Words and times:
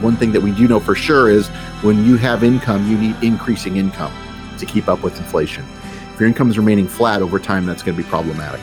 one 0.00 0.16
thing 0.16 0.32
that 0.32 0.40
we 0.40 0.52
do 0.52 0.68
know 0.68 0.80
for 0.80 0.94
sure 0.94 1.30
is 1.30 1.48
when 1.82 2.04
you 2.04 2.16
have 2.16 2.44
income, 2.44 2.90
you 2.90 2.98
need 2.98 3.16
increasing 3.22 3.76
income 3.76 4.12
to 4.58 4.66
keep 4.66 4.88
up 4.88 5.02
with 5.02 5.16
inflation. 5.18 5.64
If 6.12 6.20
your 6.20 6.28
income 6.28 6.50
is 6.50 6.58
remaining 6.58 6.86
flat 6.86 7.22
over 7.22 7.38
time, 7.38 7.66
that's 7.66 7.82
going 7.82 7.96
to 7.96 8.02
be 8.02 8.08
problematic. 8.08 8.60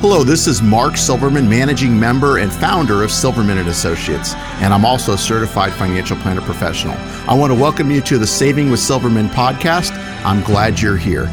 Hello, 0.00 0.22
this 0.22 0.46
is 0.46 0.62
Mark 0.62 0.96
Silverman, 0.96 1.48
managing 1.48 1.98
member 1.98 2.38
and 2.38 2.52
founder 2.52 3.02
of 3.02 3.10
Silverman 3.10 3.58
and 3.58 3.68
Associates, 3.68 4.34
and 4.60 4.72
I'm 4.72 4.84
also 4.84 5.14
a 5.14 5.18
certified 5.18 5.72
financial 5.72 6.16
planner 6.18 6.40
professional. 6.40 6.94
I 7.28 7.34
want 7.34 7.52
to 7.52 7.58
welcome 7.58 7.90
you 7.90 8.00
to 8.02 8.16
the 8.16 8.26
Saving 8.26 8.70
with 8.70 8.78
Silverman 8.78 9.28
podcast. 9.28 9.90
I'm 10.24 10.42
glad 10.44 10.80
you're 10.80 10.96
here. 10.96 11.28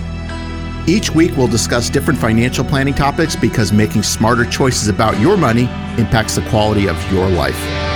Each 0.88 1.12
week, 1.12 1.38
we'll 1.38 1.48
discuss 1.48 1.92
different 1.92 2.20
financial 2.20 2.66
planning 2.66 2.96
topics 2.96 3.36
because 3.36 3.72
making 3.72 4.02
smarter 4.02 4.46
choices 4.46 4.88
about 4.88 5.20
your 5.20 5.38
money 5.38 5.64
impacts 6.00 6.36
the 6.36 6.48
quality 6.50 6.88
of 6.88 7.12
your 7.12 7.30
life. 7.30 7.95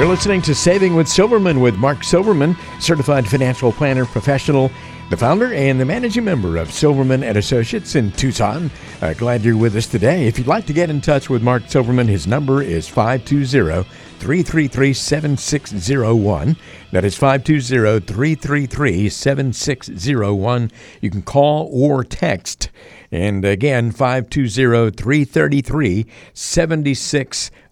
You're 0.00 0.08
listening 0.08 0.40
to 0.42 0.54
Saving 0.54 0.94
with 0.94 1.08
Silverman 1.08 1.60
with 1.60 1.76
Mark 1.76 2.04
Silverman, 2.04 2.56
certified 2.80 3.28
financial 3.28 3.70
planner 3.70 4.06
professional, 4.06 4.70
the 5.10 5.16
founder 5.18 5.52
and 5.52 5.78
the 5.78 5.84
managing 5.84 6.24
member 6.24 6.56
of 6.56 6.72
Silverman 6.72 7.22
and 7.22 7.36
Associates 7.36 7.96
in 7.96 8.10
Tucson. 8.12 8.70
Uh, 9.02 9.12
glad 9.12 9.44
you're 9.44 9.58
with 9.58 9.76
us 9.76 9.86
today. 9.86 10.26
If 10.26 10.38
you'd 10.38 10.46
like 10.46 10.64
to 10.68 10.72
get 10.72 10.88
in 10.88 11.02
touch 11.02 11.28
with 11.28 11.42
Mark 11.42 11.64
Silverman, 11.68 12.08
his 12.08 12.26
number 12.26 12.62
is 12.62 12.88
520 12.88 13.86
333 14.18 14.94
7601. 14.94 16.56
That 16.92 17.04
is 17.04 17.18
520 17.18 18.00
333 18.00 19.10
7601. 19.10 20.70
You 21.02 21.10
can 21.10 21.20
call 21.20 21.68
or 21.70 22.04
text. 22.04 22.70
And 23.12 23.44
again, 23.44 23.90
520 23.90 24.64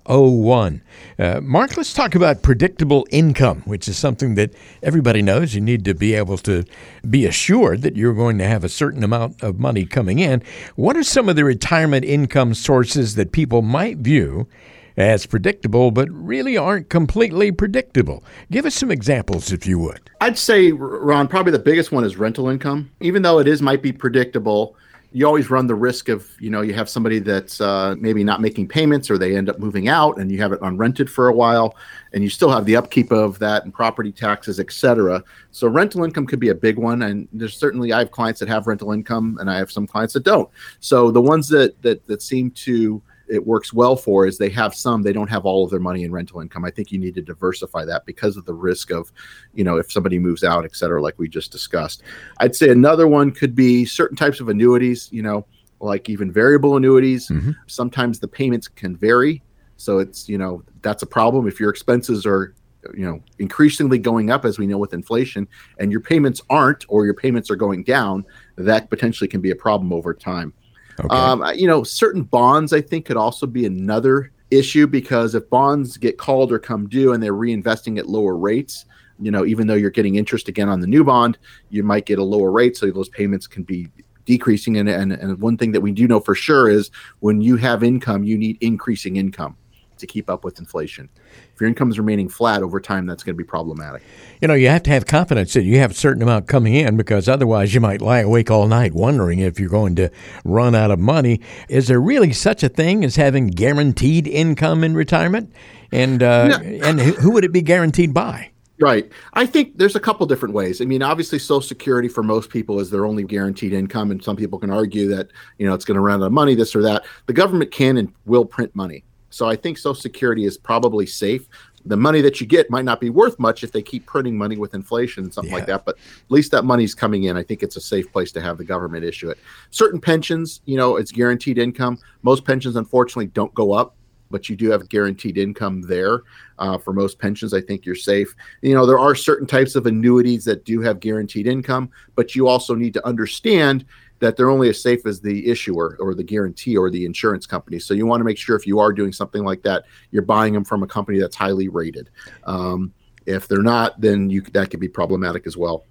333 0.09 0.79
7601. 0.79 0.83
Uh, 1.19 1.41
Mark, 1.43 1.77
let's 1.77 1.93
talk 1.93 2.15
about 2.15 2.43
predictable 2.43 3.07
income, 3.11 3.63
which 3.65 3.89
is 3.89 3.99
something 3.99 4.35
that 4.37 4.55
everybody 4.83 5.21
knows. 5.23 5.55
You 5.55 5.61
need 5.61 5.85
to 5.85 5.95
be 5.95 6.15
able 6.15 6.39
to 6.39 6.65
be 7.09 7.27
assured 7.27 7.83
that 7.83 7.97
you're 7.97 8.15
going 8.15 8.39
to 8.39 8.47
have 8.47 8.65
a 8.65 8.69
certain 8.69 9.05
amount 9.05 9.43
of 9.43 9.59
money 9.59 9.85
coming 9.85 10.19
in. 10.19 10.43
What 10.77 10.97
are 10.97 11.03
some 11.03 11.29
of 11.29 11.37
the 11.37 11.45
retirement 11.45 12.05
income 12.05 12.55
sources 12.55 13.15
that 13.17 13.33
people 13.33 13.63
might 13.63 13.99
view 13.99 14.49
as 14.97 15.27
predictable, 15.27 15.93
but 15.93 16.11
really 16.11 16.57
aren't 16.57 16.89
completely 16.89 17.53
predictable. 17.53 18.25
Give 18.51 18.67
us 18.67 18.75
some 18.75 18.91
examples, 18.91 19.53
if 19.53 19.65
you 19.65 19.79
would. 19.79 20.11
I'd 20.21 20.37
say, 20.37 20.73
Ron, 20.73 21.29
probably 21.29 21.53
the 21.53 21.61
biggest 21.61 21.93
one 21.93 22.03
is 22.03 22.17
rental 22.17 22.49
income. 22.49 22.91
Even 22.99 23.23
though 23.23 23.39
it 23.39 23.47
is 23.47 23.63
might 23.63 23.81
be 23.81 23.93
predictable, 23.93 24.75
you 25.13 25.27
always 25.27 25.49
run 25.49 25.67
the 25.67 25.75
risk 25.75 26.09
of 26.09 26.31
you 26.39 26.51
know 26.51 26.61
you 26.61 26.75
have 26.75 26.89
somebody 26.89 27.19
that's 27.19 27.61
uh, 27.61 27.95
maybe 27.99 28.23
not 28.23 28.41
making 28.41 28.69
payments 28.69 29.11
or 29.11 29.17
they 29.17 29.37
end 29.37 29.49
up 29.49 29.59
moving 29.59 29.89
out 29.89 30.19
and 30.19 30.31
you 30.31 30.39
have 30.39 30.53
it 30.53 30.61
unrented 30.61 31.09
for 31.09 31.29
a 31.29 31.33
while 31.33 31.75
and 32.13 32.23
you 32.23 32.29
still 32.29 32.51
have 32.51 32.65
the 32.67 32.77
upkeep 32.77 33.11
of 33.11 33.39
that 33.39 33.65
and 33.65 33.73
property 33.73 34.13
taxes 34.13 34.61
etc 34.61 35.23
so 35.51 35.67
rental 35.67 36.05
income 36.05 36.27
could 36.27 36.41
be 36.41 36.51
a 36.51 36.55
big 36.55 36.77
one 36.77 37.03
and 37.03 37.27
there's 37.33 37.57
certainly 37.57 37.93
i 37.93 37.99
have 37.99 38.11
clients 38.11 38.39
that 38.39 38.49
have 38.49 38.67
rental 38.67 38.93
income 38.93 39.39
and 39.41 39.51
i 39.51 39.57
have 39.57 39.71
some 39.71 39.87
clients 39.87 40.13
that 40.13 40.25
don't. 40.25 40.49
So 40.81 41.11
the 41.11 41.23
ones 41.23 41.49
that 41.49 41.81
that, 41.83 42.07
that 42.07 42.23
seem 42.23 42.51
to 42.53 43.03
it 43.29 43.47
works 43.47 43.73
well 43.73 43.97
for 43.97 44.27
is 44.27 44.39
they 44.39 44.49
have 44.51 44.75
some 44.75 45.03
they 45.03 45.13
don't 45.13 45.31
have 45.31 45.45
all 45.45 45.65
of 45.65 45.71
their 45.71 45.81
money 45.81 46.05
in 46.05 46.13
rental 46.13 46.41
income. 46.41 46.65
I 46.65 46.71
think 46.71 46.91
you 46.93 46.99
need 46.99 47.15
to 47.17 47.23
diversify 47.23 47.85
that 47.85 48.07
because 48.07 48.37
of 48.37 48.45
the 48.45 48.55
risk 48.55 48.91
of 48.91 49.13
you 49.55 49.65
know 49.65 49.77
if 49.77 49.91
somebody 49.91 50.19
moves 50.19 50.45
out 50.45 50.65
et 50.65 50.75
cetera 50.75 51.03
like 51.03 51.19
we 51.19 51.29
just 51.29 51.53
discussed. 51.53 52.03
I'd 52.39 52.57
say 52.57 52.71
another 52.71 53.07
one 53.07 53.31
could 53.31 53.55
be 53.55 53.85
certain 53.85 54.17
types 54.17 54.41
of 54.41 54.49
annuities 54.49 55.09
you 55.13 55.23
know 55.23 55.47
like 55.81 56.09
even 56.09 56.33
variable 56.33 56.77
annuities. 56.77 57.29
Mm-hmm. 57.29 57.53
sometimes 57.67 58.19
the 58.19 58.29
payments 58.29 58.67
can 58.69 58.97
vary. 58.97 59.43
So 59.77 59.99
it's 59.99 60.29
you 60.29 60.39
know 60.39 60.63
that's 60.83 61.03
a 61.03 61.07
problem. 61.07 61.47
If 61.47 61.61
your 61.61 61.71
expenses 61.71 62.27
are 62.27 62.55
you 62.95 63.05
know 63.05 63.21
increasingly 63.39 63.99
going 63.99 64.31
up 64.31 64.45
as 64.45 64.59
we 64.59 64.67
know 64.67 64.79
with 64.79 64.95
inflation 64.95 65.47
and 65.79 65.91
your 65.91 66.01
payments 66.01 66.41
aren't 66.49 66.85
or 66.89 67.05
your 67.05 67.15
payments 67.15 67.51
are 67.51 67.57
going 67.57 67.83
down 67.85 68.25
that 68.57 68.89
potentially 68.89 69.27
can 69.29 69.41
be 69.41 69.51
a 69.51 69.57
problem 69.57 69.93
over 69.93 70.15
time 70.15 70.53
Okay. 71.01 71.15
Um, 71.15 71.45
you 71.55 71.67
know, 71.67 71.83
certain 71.83 72.23
bonds 72.23 72.73
I 72.73 72.81
think 72.81 73.07
could 73.07 73.17
also 73.17 73.47
be 73.47 73.67
another 73.67 74.33
issue 74.51 74.87
because 74.87 75.35
if 75.35 75.49
bonds 75.51 75.97
get 75.97 76.19
called 76.19 76.53
or 76.53 76.59
come 76.59 76.89
due 76.89 77.13
and 77.13 77.23
they're 77.23 77.35
reinvesting 77.35 77.99
at 77.99 78.09
lower 78.09 78.37
rates, 78.37 78.87
you 79.21 79.31
know, 79.31 79.45
even 79.45 79.67
though 79.67 79.75
you're 79.75 79.91
getting 79.91 80.17
interest 80.17 80.49
again 80.49 80.69
on 80.69 80.81
the 80.81 80.87
new 80.87 81.05
bond, 81.05 81.39
you 81.71 81.83
might 81.83 82.07
get 82.07 82.19
a 82.19 82.25
lower 82.25 82.51
rate, 82.51 82.77
so 82.77 82.91
those 82.91 83.09
payments 83.09 83.47
can 83.47 83.63
be 83.63 83.89
decreasing. 84.25 84.77
And 84.77 84.89
and, 84.89 85.13
and 85.13 85.39
one 85.41 85.57
thing 85.57 85.73
that 85.73 85.81
we 85.81 85.93
do 85.93 86.07
know 86.07 86.21
for 86.21 86.35
sure 86.35 86.69
is 86.69 86.91
when 87.21 87.41
you 87.41 87.57
have 87.57 87.83
income, 87.83 88.25
you 88.25 88.39
need 88.39 88.59
increasing 88.61 89.17
income 89.17 89.57
to 89.99 90.07
keep 90.07 90.29
up 90.31 90.45
with 90.45 90.59
inflation. 90.59 91.09
If 91.55 91.61
your 91.61 91.69
income 91.69 91.91
is 91.91 91.99
remaining 91.99 92.29
flat 92.29 92.63
over 92.63 92.81
time, 92.81 93.07
that's 93.07 93.23
going 93.23 93.35
to 93.35 93.39
be 93.39 93.47
problematic. 93.47 94.03
You 94.41 94.49
know, 94.49 94.55
you 94.55 94.69
have 94.69 94.83
to 94.85 94.91
have 94.91 95.07
confidence 95.07 95.53
that 95.55 95.63
you 95.63 95.79
have 95.79 95.93
a 95.93 95.95
certain 95.95 96.23
amount 96.23 96.47
coming 96.47 96.75
in 96.75 96.97
because 96.97 97.29
otherwise 97.29 97.75
you 97.75 97.81
might 97.81 98.01
lie 98.01 98.21
awake 98.21 98.51
all 98.51 98.67
night 98.67 98.95
wondering 98.95 99.39
if 99.41 99.59
you're 99.59 99.69
going 99.69 99.97
to 99.97 100.11
run 100.45 100.75
out 100.75 100.91
of 100.91 100.99
money. 100.99 101.41
Is 101.69 101.89
there 101.89 102.01
really 102.01 102.33
such 102.33 102.63
a 102.63 102.69
thing 102.69 103.05
as 103.05 103.17
having 103.17 103.49
guaranteed 103.49 104.27
income 104.27 104.85
in 104.85 104.95
retirement? 104.95 105.53
And 105.93 106.23
uh, 106.23 106.49
no. 106.49 106.57
and 106.59 107.01
who 107.01 107.33
would 107.33 107.45
it 107.45 107.53
be 107.53 107.63
guaranteed 107.63 108.13
by? 108.13 108.51
Right. 108.81 109.11
I 109.35 109.45
think 109.45 109.77
there's 109.77 109.97
a 109.97 110.01
couple 110.01 110.25
different 110.27 110.55
ways. 110.55 110.81
I 110.81 110.85
mean, 110.85 111.03
obviously, 111.03 111.41
Social 111.41 111.63
Security 111.63 112.09
for 112.09 112.23
most 112.23 112.49
people 112.49 112.79
is 112.79 112.91
their 112.91 113.07
only 113.07 113.25
guaranteed 113.25 113.73
income, 113.73 114.13
and 114.13 114.23
some 114.23 114.37
people 114.37 114.59
can 114.59 114.71
argue 114.71 115.09
that 115.09 115.33
you 115.59 115.67
know 115.67 115.75
it's 115.75 115.85
going 115.85 115.97
to 115.97 116.01
run 116.01 116.23
out 116.23 116.27
of 116.27 116.33
money, 116.33 116.55
this 116.55 116.77
or 116.77 116.83
that. 116.83 117.05
The 117.27 117.33
government 117.33 117.73
can 117.73 117.97
and 117.97 118.13
will 118.25 118.45
print 118.45 118.75
money. 118.77 119.05
So 119.31 119.49
I 119.49 119.57
think 119.57 119.79
Social 119.79 119.95
Security 119.95 120.45
is 120.45 120.57
probably 120.57 121.07
safe. 121.07 121.49
The 121.85 121.97
money 121.97 122.21
that 122.23 122.41
you 122.41 122.47
get 122.47 122.71
might 122.71 122.85
not 122.85 123.01
be 123.01 123.09
worth 123.09 123.39
much 123.39 123.65
if 123.65 123.73
they 123.73 123.83
keep 123.83 124.05
printing 124.05 124.37
money 124.37 124.57
with 124.57 124.75
inflation 124.75 125.25
and 125.25 125.33
something 125.33 125.53
yeah. 125.53 125.59
like 125.59 125.67
that, 125.67 125.85
but 125.85 125.97
at 125.97 126.31
least 126.31 126.51
that 126.53 126.65
money's 126.65 126.95
coming 126.95 127.25
in. 127.25 127.37
I 127.37 127.43
think 127.43 127.63
it's 127.63 127.77
a 127.77 127.81
safe 127.81 128.11
place 128.13 128.33
to 128.33 128.41
have 128.41 128.59
the 128.59 128.65
government 128.65 129.05
issue 129.05 129.31
it. 129.31 129.39
Certain 129.71 130.01
pensions, 130.01 130.61
you 130.65 130.77
know, 130.77 130.97
it's 130.97 131.13
guaranteed 131.13 131.57
income. 131.57 131.99
Most 132.23 132.45
pensions, 132.45 132.77
unfortunately, 132.77 133.29
don't 133.29 133.55
go 133.55 133.73
up 133.73 133.95
but 134.31 134.49
you 134.49 134.57
do 134.57 134.71
have 134.71 134.89
guaranteed 134.89 135.39
income 135.39 135.83
there. 135.83 136.23
Uh, 136.59 136.79
for 136.79 136.93
most 136.93 137.19
pensions, 137.19 137.55
I 137.55 137.61
think 137.61 137.87
you're 137.87 137.95
safe. 137.95 138.35
You 138.63 138.75
know, 138.75 138.87
there 138.87 138.99
are 138.99 139.15
certain 139.15 139.47
types 139.47 139.75
of 139.75 139.87
annuities 139.87 140.45
that 140.45 140.65
do 140.65 140.81
have 140.81 141.01
guaranteed 141.01 141.47
income, 141.47 141.91
but 142.15 142.35
you 142.35 142.49
also 142.49 142.75
need 142.75 142.95
to 142.95 143.07
understand 143.07 143.85
that 144.21 144.37
they're 144.37 144.51
only 144.51 144.69
as 144.69 144.83
safe 144.83 145.07
as 145.07 145.21
the 145.21 145.49
issuer 145.49 145.97
or 146.01 146.15
the 146.15 146.25
guarantee 146.25 146.77
or 146.77 146.91
the 146.91 147.05
insurance 147.05 147.47
company. 147.47 147.79
So 147.79 147.95
you 147.95 148.07
want 148.07 148.21
to 148.21 148.25
make 148.25 148.39
sure 148.39 148.57
if 148.57 148.67
you 148.67 148.79
are 148.79 148.93
doing 148.93 149.13
something 149.13 149.45
like 149.45 149.63
that, 149.63 149.85
you're 150.11 150.23
buying 150.23 150.53
them 150.53 150.65
from 150.65 150.83
a 150.83 150.87
company 150.87 151.19
that's 151.19 151.37
highly 151.37 151.69
rated. 151.69 152.11
Um, 152.45 152.93
if 153.27 153.47
they're 153.47 153.63
not, 153.63 154.01
then 154.01 154.31
you 154.31 154.41
that 154.41 154.71
could 154.71 154.81
be 154.81 154.89
problematic 154.89 155.47
as 155.47 155.57
well. 155.57 155.85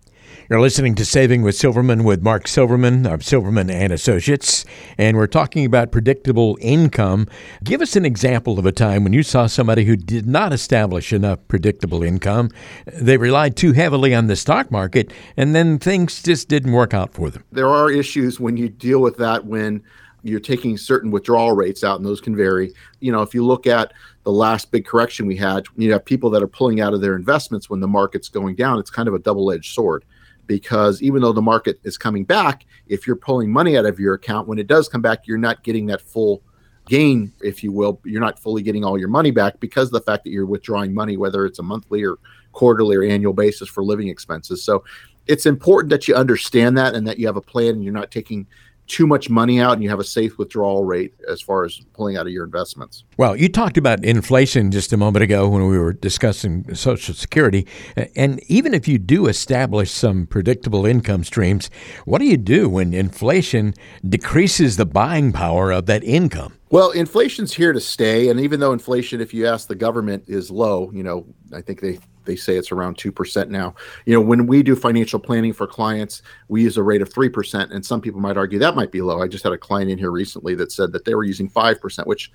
You're 0.50 0.62
listening 0.62 0.96
to 0.96 1.04
Saving 1.04 1.42
with 1.42 1.58
Silverman 1.58 2.06
with 2.06 2.24
Mark 2.24 2.48
Silverman 2.48 3.06
of 3.06 3.22
Silverman 3.22 3.70
and 3.70 3.92
Associates, 3.92 4.64
and 4.98 5.18
we're 5.18 5.28
talking 5.28 5.66
about 5.66 5.92
predictable 5.92 6.58
income. 6.62 7.28
Give 7.66 7.82
us 7.82 7.98
an 7.98 8.06
example 8.06 8.58
of 8.58 8.66
a 8.66 8.72
time 8.72 9.04
when 9.04 9.12
you 9.12 9.24
saw 9.24 9.48
somebody 9.48 9.84
who 9.84 9.98
did 9.98 10.26
not 10.26 10.54
establish 10.54 11.12
enough 11.12 11.46
predictable 11.50 12.02
income. 12.02 12.50
They 12.86 13.18
relied 13.18 13.58
too 13.58 13.74
heavily 13.74 14.16
on 14.16 14.28
the 14.28 14.38
stock 14.38 14.72
market, 14.72 15.12
and 15.36 15.54
then 15.54 15.80
things 15.80 16.24
just 16.24 16.48
didn't 16.48 16.72
work 16.72 16.94
out 16.94 17.14
for 17.14 17.30
them. 17.30 17.44
There 17.52 17.68
are 17.68 17.92
issues 17.92 18.40
when 18.40 18.56
you 18.56 18.70
deal 18.70 19.02
with 19.02 19.18
that 19.18 19.46
when 19.46 19.84
you're 20.24 20.40
taking 20.40 20.78
certain 20.78 21.12
withdrawal 21.12 21.58
rates 21.58 21.84
out, 21.84 21.98
and 21.98 22.06
those 22.06 22.22
can 22.22 22.38
vary. 22.38 22.72
You 23.02 23.12
know, 23.12 23.22
if 23.22 23.34
you 23.34 23.46
look 23.46 23.68
at 23.68 23.92
the 24.24 24.32
last 24.32 24.72
big 24.72 24.86
correction 24.86 25.28
we 25.28 25.36
had, 25.36 25.66
you 25.76 25.92
have 25.92 26.06
people 26.06 26.30
that 26.30 26.42
are 26.42 26.48
pulling 26.48 26.80
out 26.80 26.94
of 26.94 27.02
their 27.02 27.18
investments 27.18 27.70
when 27.70 27.82
the 27.82 27.88
market's 27.90 28.30
going 28.30 28.56
down. 28.56 28.80
It's 28.80 28.90
kind 28.90 29.10
of 29.10 29.14
a 29.14 29.20
double 29.20 29.52
edged 29.52 29.74
sword 29.74 30.06
because 30.48 31.02
even 31.02 31.22
though 31.22 31.34
the 31.34 31.42
market 31.42 31.80
is 31.84 31.98
coming 31.98 32.24
back, 32.24 32.66
if 32.88 33.06
you're 33.06 33.16
pulling 33.16 33.52
money 33.52 33.78
out 33.78 33.86
of 33.86 34.00
your 34.00 34.14
account, 34.16 34.48
when 34.48 34.58
it 34.58 34.68
does 34.68 34.90
come 34.90 35.02
back, 35.02 35.28
you're 35.28 35.38
not 35.38 35.64
getting 35.64 35.86
that 35.88 36.02
full 36.02 36.42
gain, 36.88 37.32
if 37.42 37.64
you 37.64 37.72
will. 37.72 38.00
You're 38.06 38.22
not 38.22 38.40
fully 38.40 38.64
getting 38.64 38.84
all 38.84 38.98
your 38.98 39.10
money 39.10 39.32
back 39.32 39.60
because 39.60 39.90
of 39.90 39.94
the 39.94 40.02
fact 40.02 40.24
that 40.24 40.32
you're 40.32 40.46
withdrawing 40.46 40.94
money, 40.94 41.18
whether 41.18 41.46
it's 41.46 41.60
a 41.60 41.64
monthly 41.64 42.04
or 42.04 42.18
quarterly 42.54 42.96
or 42.96 43.04
annual 43.04 43.34
basis 43.34 43.70
for 43.70 43.84
living 43.84 44.08
expenses. 44.08 44.64
So 44.64 44.84
it's 45.28 45.46
important 45.46 45.90
that 45.92 46.08
you 46.08 46.16
understand 46.16 46.78
that 46.78 46.96
and 46.96 47.06
that 47.08 47.20
you 47.20 47.28
have 47.28 47.38
a 47.38 47.42
plan 47.42 47.76
and 47.76 47.84
you're 47.84 47.94
not 47.94 48.12
taking 48.12 48.48
too 48.88 49.06
much 49.06 49.30
money 49.30 49.60
out 49.60 49.74
and 49.74 49.84
you 49.84 49.90
have 49.90 50.00
a 50.00 50.04
safe 50.04 50.38
withdrawal 50.38 50.84
rate 50.84 51.14
as 51.30 51.42
far 51.42 51.66
as 51.66 51.82
pulling 51.94 52.18
out 52.18 52.26
of 52.26 52.32
your 52.32 52.46
investments. 52.46 53.04
Well, 53.18 53.36
you 53.36 53.50
talked 53.50 53.78
about 53.78 54.04
inflation 54.04 54.72
just 54.72 54.94
a 54.94 54.98
moment 54.98 55.24
ago 55.24 55.48
when 55.48 55.68
we 55.68 55.78
were 55.78 55.94
discussing 55.94 56.74
Social 56.74 57.14
Security. 57.14 57.68
And 58.16 58.42
even 58.50 58.74
if 58.74 58.88
you 58.88 58.98
do 58.98 59.28
establish 59.28 59.92
some 59.92 60.26
predictable 60.26 60.86
income 60.86 61.24
streams, 61.24 61.70
what 62.06 62.20
do 62.20 62.26
you 62.26 62.38
do 62.38 62.70
when 62.70 62.94
inflation 62.94 63.74
decreases 64.08 64.78
the 64.78 64.86
buying 64.86 65.32
power 65.32 65.72
of 65.72 65.86
that 65.88 66.04
income? 66.04 66.54
Well, 66.70 66.92
inflation's 66.92 67.54
here 67.54 67.72
to 67.74 67.80
stay. 67.80 68.30
And 68.30 68.40
even 68.40 68.60
though 68.60 68.74
inflation, 68.74 69.22
if 69.22 69.34
you 69.34 69.48
ask 69.48 69.68
the 69.68 69.76
government, 69.76 70.26
is 70.28 70.52
low, 70.52 70.92
you 70.92 71.04
know, 71.04 71.26
I 71.54 71.62
think 71.62 71.80
they 71.82 72.00
they 72.28 72.36
say 72.36 72.56
it's 72.56 72.72
around 72.72 72.98
2% 72.98 73.50
now. 73.50 73.74
You 74.06 74.14
know, 74.14 74.22
when 74.22 74.46
we 74.46 74.62
do 74.62 74.76
financial 74.76 75.20
planning 75.20 75.54
for 75.54 75.66
clients, 75.66 76.22
we 76.48 76.62
use 76.62 76.78
a 76.78 76.84
rate 76.84 77.02
of 77.02 77.10
3%. 77.10 77.72
And 77.72 77.84
some 77.84 78.02
people 78.02 78.22
might 78.22 78.38
argue 78.38 78.60
that 78.60 78.76
might 78.76 78.92
be 78.92 79.02
low. 79.02 79.22
I 79.22 79.28
just 79.28 79.44
had 79.44 79.54
a 79.54 79.58
client 79.58 79.90
in 79.90 79.98
here 79.98 80.12
recently 80.12 80.54
that 80.56 80.72
said 80.72 80.92
that 80.92 81.06
they 81.06 81.16
were 81.16 81.24
using 81.24 81.50
5%, 81.50 82.06
which 82.06 82.32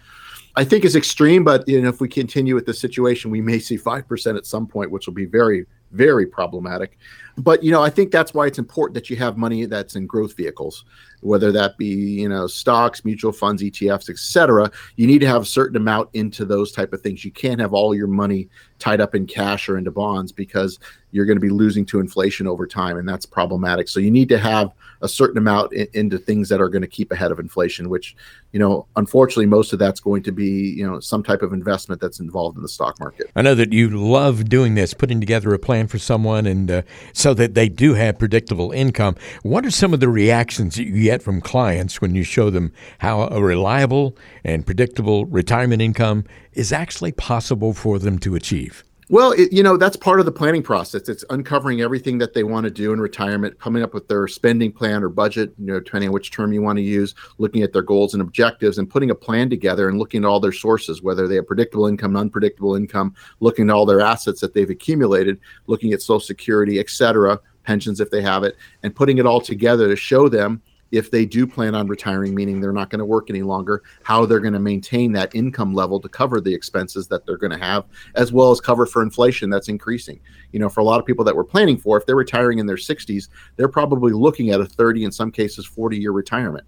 I 0.57 0.65
think 0.65 0.85
is 0.85 0.97
extreme. 0.97 1.45
But 1.45 1.69
you 1.69 1.81
know, 1.81 1.89
if 1.89 2.01
we 2.01 2.09
continue 2.09 2.55
with 2.57 2.67
the 2.67 2.75
situation, 2.75 3.31
we 3.31 3.41
may 3.41 3.59
see 3.59 3.79
5% 3.79 4.37
at 4.37 4.47
some 4.47 4.67
point, 4.67 4.91
which 4.91 5.07
will 5.07 5.15
be 5.15 5.27
very, 5.27 5.67
very 5.93 6.27
problematic. 6.27 6.99
But 7.39 7.63
you 7.63 7.71
know, 7.71 7.83
I 7.83 7.91
think 7.91 8.11
that's 8.11 8.35
why 8.35 8.47
it's 8.47 8.59
important 8.59 8.95
that 8.95 9.09
you 9.09 9.17
have 9.17 9.37
money 9.37 9.65
that's 9.65 9.97
in 9.97 10.07
growth 10.07 10.37
vehicles, 10.37 10.85
whether 11.21 11.51
that 11.53 11.79
be 11.79 11.87
you 11.87 12.29
know 12.29 12.47
stocks, 12.47 13.05
mutual 13.05 13.33
funds, 13.33 13.63
ETFs, 13.63 14.11
etc. 14.11 14.71
You 14.97 15.07
need 15.07 15.21
to 15.21 15.27
have 15.27 15.43
a 15.43 15.47
certain 15.47 15.77
amount 15.77 16.11
into 16.13 16.45
those 16.45 16.73
type 16.73 16.93
of 16.93 17.01
things. 17.01 17.25
You 17.25 17.31
can't 17.31 17.61
have 17.61 17.73
all 17.73 17.95
your 17.95 18.07
money 18.07 18.49
tied 18.79 19.01
up 19.01 19.15
in 19.15 19.27
cash 19.27 19.69
or 19.69 19.79
into 19.79 19.91
bonds 19.91 20.33
because 20.33 20.79
you're 21.13 21.27
going 21.27 21.37
to 21.37 21.41
be 21.41 21.51
losing 21.51 21.85
to 21.87 22.01
inflation 22.01 22.47
over 22.47 22.67
time, 22.67 22.97
and 22.97 23.09
that's 23.09 23.27
problematic. 23.27 23.89
So 23.89 24.01
you 24.01 24.11
need 24.11 24.29
to 24.31 24.39
have 24.39 24.73
a 25.03 25.09
certain 25.09 25.39
amount 25.39 25.73
in, 25.73 25.87
into 25.93 26.19
things 26.19 26.49
that 26.49 26.61
are 26.61 26.69
going 26.69 26.83
to 26.83 26.89
keep 26.89 27.13
ahead 27.13 27.31
of 27.31 27.39
inflation, 27.39 27.89
which 27.89 28.17
you 28.53 28.59
know, 28.59 28.87
unfortunately, 28.97 29.47
most 29.47 29.73
of 29.73 29.79
that's 29.79 30.01
going 30.01 30.23
to 30.25 30.33
be 30.33 30.71
you 30.77 30.89
know 30.89 31.01
some 31.01 31.23
type 31.23 31.43
of 31.43 31.53
investment 31.53 32.01
that's 32.01 32.21
involved 32.21 32.57
in 32.57 32.63
the 32.63 32.69
stock 32.69 32.99
market. 33.01 33.31
I 33.37 33.43
know 33.43 33.55
that 33.55 33.73
you 33.73 33.91
love 33.91 34.49
doing 34.49 34.75
this, 34.75 34.95
putting 34.95 35.21
together 35.21 35.55
a 35.55 35.59
plan 35.59 35.87
for 35.87 35.99
someone, 35.99 36.47
and 36.47 36.71
uh, 36.71 36.83
so 37.23 37.33
that 37.35 37.55
they 37.55 37.69
do 37.69 37.95
have 37.95 38.19
predictable 38.19 38.73
income. 38.73 39.15
What 39.45 39.65
are 39.65 39.71
some 39.71 39.95
of 39.95 40.01
the 40.01 40.09
reactions 40.09 40.75
that 40.75 40.87
you 40.87 41.05
get 41.05 41.23
from 41.23 41.41
clients 41.41 42.01
when 42.01 42.17
you 42.17 42.25
show 42.25 42.51
them 42.51 42.73
how 42.99 43.29
a 43.29 43.41
reliable 43.41 44.17
and 44.43 44.67
predictable 44.67 45.27
retirement 45.27 45.81
income 45.81 46.25
is 46.53 46.73
actually 46.73 47.13
possible 47.13 47.75
for 47.75 48.01
them 48.01 48.19
to 48.19 48.35
achieve? 48.35 48.83
Well, 49.09 49.33
it, 49.33 49.53
you 49.53 49.63
know, 49.63 49.77
that's 49.77 49.97
part 49.97 50.21
of 50.21 50.27
the 50.27 50.33
planning 50.33 50.63
process. 50.63 51.09
It's 51.09 51.25
uncovering 51.29 51.81
everything 51.81 52.19
that 52.19 52.35
they 52.35 52.45
want 52.45 52.65
to 52.65 52.71
do 52.71 52.93
in 52.93 53.01
retirement, 53.01 53.59
coming 53.59 53.83
up 53.83 53.93
with 53.93 54.09
their 54.09 54.27
spending 54.29 54.73
plan 54.73 55.03
or 55.03 55.09
budget, 55.09 55.53
you 55.59 55.67
know, 55.67 55.81
depending 55.81 56.09
on 56.09 56.15
which 56.15 56.31
term 56.31 56.53
you 56.53 56.63
want 56.63 56.79
to 56.79 56.83
use, 56.83 57.15
looking 57.39 57.63
at 57.63 57.73
their 57.73 57.83
goals 57.83 58.15
and 58.15 58.23
objectives 58.23 58.79
and 58.79 58.89
putting 58.89 59.11
a 59.11 59.15
plan 59.15 59.51
together 59.51 59.89
and 59.89 59.99
looking 59.99 60.25
at 60.25 60.29
all 60.29 60.41
their 60.41 60.53
sources, 60.53 61.03
whether 61.03 61.29
they 61.29 61.35
have 61.35 61.47
predictable 61.47 61.87
income, 61.87 62.17
unpredictable 62.17 62.75
income, 62.75 63.15
looking 63.41 63.69
at 63.69 63.75
all 63.75 63.85
their 63.85 64.01
assets 64.01 64.41
that 64.41 64.55
they've 64.55 64.71
accumulated, 64.71 65.39
looking 65.67 65.93
at 65.93 66.01
social 66.01 66.21
security, 66.21 66.79
et 66.79 66.89
cetera, 66.89 67.39
pensions 67.65 68.01
if 68.01 68.11
they 68.11 68.23
have 68.23 68.45
it, 68.45 68.57
and 68.83 68.95
putting 68.95 69.19
it 69.19 69.27
all 69.27 69.41
together 69.41 69.89
to 69.89 69.97
show 69.97 70.29
them 70.29 70.63
if 70.93 71.11
they 71.11 71.25
do 71.25 71.47
plan 71.47 71.75
on 71.75 71.89
retiring, 71.89 72.35
meaning 72.35 72.61
they're 72.61 72.73
not 72.73 72.91
going 72.91 72.99
to 73.01 73.05
work 73.05 73.31
any 73.31 73.43
longer, 73.43 73.83
how 74.03 74.27
they're 74.27 74.41
going 74.41 74.53
to 74.53 74.61
maintain 74.61 75.11
that 75.13 75.35
income 75.35 75.75
level 75.75 75.99
to 75.99 76.09
cover 76.09 76.41
the 76.41 76.55
expenses 76.55 77.09
that 77.09 77.27
they're 77.27 77.39
going 77.39 77.51
to 77.51 77.59
have, 77.59 77.87
as 78.15 78.31
well 78.31 78.51
as 78.51 78.61
cover 78.61 78.85
for 78.85 79.03
inflation 79.03 79.49
that's 79.49 79.69
increasing. 79.69 80.21
You 80.53 80.61
know, 80.61 80.69
for 80.69 80.81
a 80.81 80.85
lot 80.85 81.01
of 81.01 81.07
people 81.07 81.25
that 81.25 81.35
we're 81.35 81.45
planning 81.45 81.79
for, 81.79 81.97
if 81.97 82.05
they're 82.05 82.15
retiring 82.15 82.59
in 82.59 82.67
their 82.67 82.77
60s, 82.77 83.29
they're 83.57 83.69
probably 83.69 84.13
looking 84.13 84.51
at 84.51 84.61
a 84.61 84.67
30, 84.67 85.05
in 85.05 85.13
some 85.13 85.33
cases, 85.33 85.65
40 85.65 85.99
year 85.99 86.13
retirement. 86.13 86.67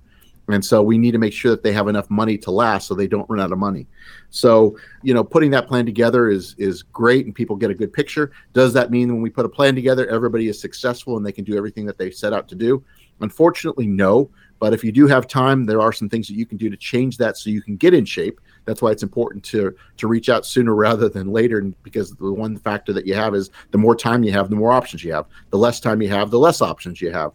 And 0.49 0.65
so 0.65 0.83
we 0.83 0.99
need 0.99 1.13
to 1.13 1.19
make 1.19 1.33
sure 1.33 1.51
that 1.51 1.63
they 1.63 1.73
have 1.73 1.89
enough 1.89 2.11
money 2.11 2.37
to 2.39 2.51
last 2.51 2.87
so 2.87 2.95
they 2.95 3.07
don't 3.07 3.29
run 3.31 3.41
out 3.41 3.53
of 3.53 3.59
money. 3.59 3.87
So, 4.29 4.77
you 5.03 5.15
know, 5.15 5.25
putting 5.25 5.51
that 5.53 5.69
plan 5.69 5.87
together 5.87 6.29
is 6.29 6.55
is 6.59 6.83
great 6.83 7.25
and 7.25 7.35
people 7.35 7.57
get 7.57 7.71
a 7.71 7.75
good 7.75 7.93
picture. 7.93 8.33
Does 8.53 8.75
that 8.75 8.91
mean 8.91 9.09
when 9.09 9.23
we 9.23 9.31
put 9.31 9.47
a 9.47 9.49
plan 9.49 9.75
together 9.75 10.07
everybody 10.07 10.49
is 10.49 10.61
successful 10.61 11.17
and 11.17 11.25
they 11.25 11.33
can 11.33 11.45
do 11.45 11.57
everything 11.57 11.87
that 11.87 11.97
they 11.97 12.11
set 12.11 12.35
out 12.35 12.49
to 12.49 12.55
do? 12.55 12.85
Unfortunately, 13.21 13.87
no. 13.87 14.31
But 14.59 14.73
if 14.73 14.85
you 14.85 14.93
do 14.93 15.07
have 15.07 15.27
time, 15.27 15.65
there 15.65 15.81
are 15.81 15.93
some 15.93 16.09
things 16.09 16.27
that 16.29 16.35
you 16.35 16.47
can 16.47 16.57
do 16.57 16.71
to 16.71 16.77
change 16.77 17.19
that 17.19 17.37
so 17.37 17.51
you 17.51 17.61
can 17.61 17.77
get 17.77 17.93
in 17.93 18.05
shape. 18.05 18.41
That's 18.65 18.81
why 18.81 18.93
it's 18.93 19.03
important 19.03 19.45
to 19.47 19.75
to 19.99 20.07
reach 20.07 20.29
out 20.29 20.47
sooner 20.47 20.75
rather 20.89 21.09
than 21.09 21.29
later, 21.29 21.61
because 21.83 22.13
the 22.13 22.33
one 22.33 22.57
factor 22.57 22.93
that 22.93 23.07
you 23.07 23.15
have 23.15 23.35
is 23.35 23.51
the 23.73 23.79
more 23.79 23.97
time 23.97 24.25
you 24.25 24.33
have, 24.33 24.51
the 24.51 24.57
more 24.57 24.73
options 24.73 25.05
you 25.05 25.13
have. 25.13 25.27
The 25.51 25.59
less 25.59 25.81
time 25.81 26.01
you 26.01 26.09
have, 26.09 26.31
the 26.31 26.39
less 26.39 26.63
options 26.63 27.01
you 27.01 27.11
have. 27.11 27.33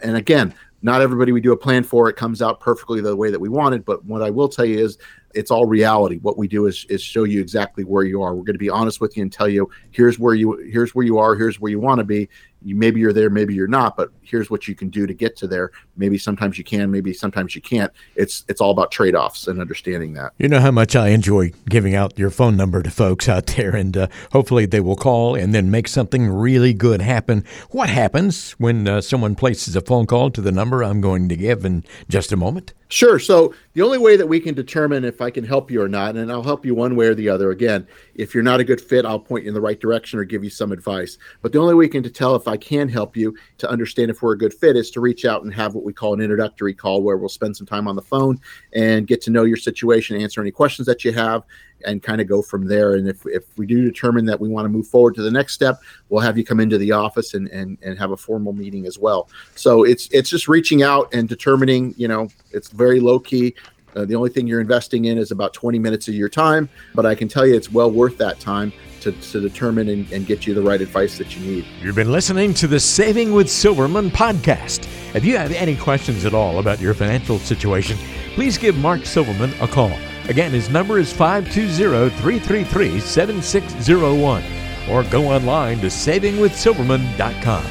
And 0.00 0.16
again, 0.16 0.52
not 0.82 1.00
everybody 1.00 1.30
we 1.30 1.40
do 1.40 1.52
a 1.52 1.56
plan 1.56 1.84
for 1.84 2.08
it 2.08 2.16
comes 2.16 2.42
out 2.42 2.58
perfectly 2.58 3.00
the 3.00 3.14
way 3.14 3.30
that 3.30 3.40
we 3.40 3.48
wanted. 3.48 3.84
But 3.84 4.04
what 4.04 4.22
I 4.22 4.30
will 4.30 4.48
tell 4.48 4.64
you 4.64 4.84
is 4.84 4.98
it's 5.34 5.50
all 5.50 5.66
reality. 5.66 6.18
What 6.18 6.36
we 6.36 6.48
do 6.48 6.66
is 6.66 6.84
is 6.90 7.00
show 7.00 7.24
you 7.24 7.40
exactly 7.40 7.84
where 7.84 8.02
you 8.02 8.22
are. 8.22 8.34
We're 8.34 8.42
going 8.42 8.54
to 8.54 8.58
be 8.58 8.70
honest 8.70 9.00
with 9.00 9.16
you 9.16 9.22
and 9.22 9.32
tell 9.32 9.48
you 9.48 9.70
here's 9.92 10.18
where 10.18 10.34
you 10.34 10.56
here's 10.70 10.94
where 10.94 11.06
you 11.06 11.18
are, 11.18 11.36
here's 11.36 11.60
where 11.60 11.70
you 11.70 11.78
want 11.78 11.98
to 11.98 12.04
be, 12.04 12.28
maybe 12.64 13.00
you're 13.00 13.12
there 13.12 13.30
maybe 13.30 13.54
you're 13.54 13.66
not 13.66 13.96
but 13.96 14.10
here's 14.22 14.50
what 14.50 14.66
you 14.66 14.74
can 14.74 14.88
do 14.88 15.06
to 15.06 15.14
get 15.14 15.36
to 15.36 15.46
there. 15.46 15.70
Maybe 15.96 16.18
sometimes 16.18 16.56
you 16.58 16.64
can 16.64 16.90
maybe 16.90 17.12
sometimes 17.12 17.54
you 17.54 17.60
can't. 17.60 17.92
It's 18.16 18.44
it's 18.48 18.60
all 18.60 18.70
about 18.70 18.90
trade-offs 18.90 19.46
and 19.46 19.60
understanding 19.60 20.14
that. 20.14 20.32
You 20.38 20.48
know 20.48 20.60
how 20.60 20.70
much 20.70 20.96
i 20.96 21.08
enjoy 21.08 21.52
giving 21.68 21.94
out 21.94 22.18
your 22.18 22.30
phone 22.30 22.56
number 22.56 22.82
to 22.82 22.90
folks 22.90 23.28
out 23.28 23.46
there 23.48 23.76
and 23.76 23.96
uh, 23.96 24.06
hopefully 24.32 24.66
they 24.66 24.80
will 24.80 24.96
call 24.96 25.34
and 25.34 25.54
then 25.54 25.70
make 25.70 25.86
something 25.86 26.28
really 26.28 26.72
good 26.72 27.02
happen. 27.02 27.44
What 27.70 27.90
happens 27.90 28.52
when 28.52 28.88
uh, 28.88 29.00
someone 29.00 29.34
places 29.34 29.76
a 29.76 29.80
phone 29.80 30.06
call 30.06 30.30
to 30.30 30.40
the 30.40 30.52
number 30.52 30.82
i'm 30.82 31.00
going 31.00 31.28
to 31.28 31.36
give 31.36 31.64
in 31.64 31.84
just 32.08 32.32
a 32.32 32.36
moment 32.36 32.72
Sure. 32.92 33.18
So 33.18 33.54
the 33.72 33.80
only 33.80 33.96
way 33.96 34.18
that 34.18 34.28
we 34.28 34.38
can 34.38 34.54
determine 34.54 35.02
if 35.02 35.22
I 35.22 35.30
can 35.30 35.44
help 35.44 35.70
you 35.70 35.80
or 35.80 35.88
not, 35.88 36.14
and 36.14 36.30
I'll 36.30 36.42
help 36.42 36.66
you 36.66 36.74
one 36.74 36.94
way 36.94 37.06
or 37.06 37.14
the 37.14 37.26
other. 37.26 37.50
Again, 37.50 37.86
if 38.14 38.34
you're 38.34 38.42
not 38.42 38.60
a 38.60 38.64
good 38.64 38.82
fit, 38.82 39.06
I'll 39.06 39.18
point 39.18 39.44
you 39.44 39.48
in 39.48 39.54
the 39.54 39.62
right 39.62 39.80
direction 39.80 40.18
or 40.18 40.24
give 40.24 40.44
you 40.44 40.50
some 40.50 40.72
advice. 40.72 41.16
But 41.40 41.52
the 41.52 41.58
only 41.58 41.72
way 41.72 41.86
we 41.86 41.88
can 41.88 42.02
tell 42.12 42.36
if 42.36 42.46
I 42.46 42.58
can 42.58 42.90
help 42.90 43.16
you 43.16 43.34
to 43.56 43.70
understand 43.70 44.10
if 44.10 44.20
we're 44.20 44.34
a 44.34 44.38
good 44.38 44.52
fit 44.52 44.76
is 44.76 44.90
to 44.90 45.00
reach 45.00 45.24
out 45.24 45.42
and 45.42 45.54
have 45.54 45.74
what 45.74 45.84
we 45.84 45.94
call 45.94 46.12
an 46.12 46.20
introductory 46.20 46.74
call, 46.74 47.02
where 47.02 47.16
we'll 47.16 47.30
spend 47.30 47.56
some 47.56 47.66
time 47.66 47.88
on 47.88 47.96
the 47.96 48.02
phone 48.02 48.38
and 48.74 49.06
get 49.06 49.22
to 49.22 49.30
know 49.30 49.44
your 49.44 49.56
situation, 49.56 50.20
answer 50.20 50.42
any 50.42 50.50
questions 50.50 50.84
that 50.84 51.02
you 51.02 51.12
have, 51.12 51.44
and 51.84 52.02
kind 52.02 52.20
of 52.20 52.26
go 52.26 52.42
from 52.42 52.66
there. 52.66 52.94
And 52.94 53.08
if, 53.08 53.24
if 53.26 53.44
we 53.56 53.66
do 53.66 53.82
determine 53.82 54.24
that 54.26 54.40
we 54.40 54.48
want 54.48 54.64
to 54.64 54.68
move 54.68 54.86
forward 54.86 55.14
to 55.16 55.22
the 55.22 55.30
next 55.30 55.54
step, 55.54 55.80
we'll 56.08 56.20
have 56.20 56.36
you 56.38 56.44
come 56.44 56.60
into 56.60 56.78
the 56.78 56.92
office 56.92 57.34
and, 57.34 57.48
and, 57.48 57.78
and 57.82 57.98
have 57.98 58.10
a 58.10 58.16
formal 58.16 58.52
meeting 58.52 58.86
as 58.86 58.98
well. 58.98 59.28
So 59.54 59.84
it's 59.84 60.08
it's 60.12 60.30
just 60.30 60.48
reaching 60.48 60.82
out 60.82 61.12
and 61.14 61.28
determining, 61.28 61.94
you 61.96 62.08
know, 62.08 62.28
it's 62.52 62.68
very 62.68 63.00
low 63.00 63.18
key. 63.18 63.54
Uh, 63.94 64.04
the 64.04 64.14
only 64.14 64.30
thing 64.30 64.46
you're 64.46 64.60
investing 64.60 65.04
in 65.06 65.18
is 65.18 65.30
about 65.30 65.52
20 65.52 65.78
minutes 65.78 66.08
of 66.08 66.14
your 66.14 66.28
time, 66.28 66.68
but 66.94 67.04
I 67.04 67.14
can 67.14 67.28
tell 67.28 67.46
you 67.46 67.54
it's 67.54 67.70
well 67.70 67.90
worth 67.90 68.16
that 68.18 68.40
time 68.40 68.72
to, 69.02 69.12
to 69.12 69.40
determine 69.40 69.88
and, 69.88 70.10
and 70.12 70.26
get 70.26 70.46
you 70.46 70.54
the 70.54 70.62
right 70.62 70.80
advice 70.80 71.18
that 71.18 71.36
you 71.36 71.44
need. 71.44 71.66
You've 71.80 71.96
been 71.96 72.12
listening 72.12 72.54
to 72.54 72.66
the 72.66 72.80
Saving 72.80 73.32
with 73.32 73.50
Silverman 73.50 74.10
podcast. 74.10 74.86
If 75.14 75.24
you 75.24 75.36
have 75.36 75.52
any 75.52 75.76
questions 75.76 76.24
at 76.24 76.32
all 76.32 76.58
about 76.58 76.80
your 76.80 76.94
financial 76.94 77.38
situation, 77.38 77.98
please 78.34 78.56
give 78.56 78.76
Mark 78.78 79.04
Silverman 79.04 79.52
a 79.60 79.68
call. 79.68 79.92
Again, 80.28 80.52
his 80.52 80.70
number 80.70 80.98
is 80.98 81.12
520 81.12 82.10
333 82.10 83.00
7601 83.00 84.42
or 84.90 85.02
go 85.04 85.26
online 85.26 85.78
to 85.80 85.86
savingwithsilverman.com. 85.86 87.64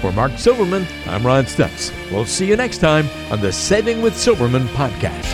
For 0.00 0.12
Mark 0.12 0.32
Silverman, 0.38 0.86
I'm 1.06 1.26
Ron 1.26 1.44
Stutz. 1.44 1.92
We'll 2.10 2.24
see 2.24 2.46
you 2.46 2.56
next 2.56 2.78
time 2.78 3.06
on 3.30 3.40
the 3.40 3.52
Saving 3.52 4.00
with 4.00 4.16
Silverman 4.16 4.66
podcast. 4.68 5.28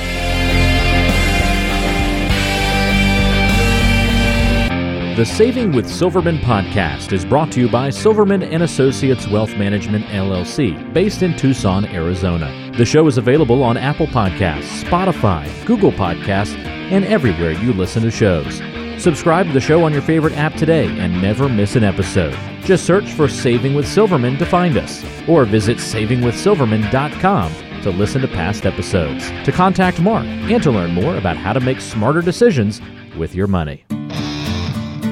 The 5.16 5.24
Saving 5.24 5.72
with 5.72 5.88
Silverman 5.88 6.38
podcast 6.38 7.12
is 7.12 7.24
brought 7.24 7.50
to 7.52 7.60
you 7.60 7.70
by 7.70 7.88
Silverman 7.90 8.42
and 8.42 8.64
Associates 8.64 9.26
Wealth 9.26 9.56
Management 9.56 10.04
LLC, 10.06 10.92
based 10.92 11.22
in 11.22 11.34
Tucson, 11.36 11.86
Arizona. 11.86 12.65
The 12.76 12.84
show 12.84 13.06
is 13.06 13.16
available 13.16 13.62
on 13.62 13.78
Apple 13.78 14.06
Podcasts, 14.06 14.84
Spotify, 14.84 15.48
Google 15.64 15.92
Podcasts, 15.92 16.54
and 16.58 17.06
everywhere 17.06 17.52
you 17.52 17.72
listen 17.72 18.02
to 18.02 18.10
shows. 18.10 18.58
Subscribe 19.02 19.46
to 19.46 19.52
the 19.54 19.62
show 19.62 19.84
on 19.84 19.94
your 19.94 20.02
favorite 20.02 20.34
app 20.34 20.52
today 20.56 20.86
and 20.98 21.22
never 21.22 21.48
miss 21.48 21.74
an 21.74 21.84
episode. 21.84 22.36
Just 22.64 22.84
search 22.84 23.10
for 23.12 23.28
Saving 23.28 23.72
with 23.72 23.88
Silverman 23.88 24.36
to 24.36 24.44
find 24.44 24.76
us, 24.76 25.02
or 25.26 25.46
visit 25.46 25.78
savingwithsilverman.com 25.78 27.80
to 27.80 27.90
listen 27.90 28.20
to 28.20 28.28
past 28.28 28.66
episodes, 28.66 29.30
to 29.44 29.52
contact 29.52 29.98
Mark, 29.98 30.26
and 30.26 30.62
to 30.62 30.70
learn 30.70 30.92
more 30.92 31.16
about 31.16 31.38
how 31.38 31.54
to 31.54 31.60
make 31.60 31.80
smarter 31.80 32.20
decisions 32.20 32.82
with 33.16 33.34
your 33.34 33.46
money. 33.46 33.86